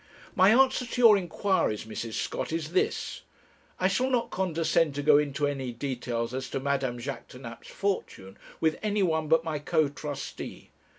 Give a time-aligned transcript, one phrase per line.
[0.35, 2.13] 'My answer to your inquiries, Mrs.
[2.13, 3.21] Scott, is this
[3.79, 8.79] I shall not condescend to go into any details as to Madame Jaquêtanàpe's fortune with
[8.81, 10.71] anyone but my co trustee.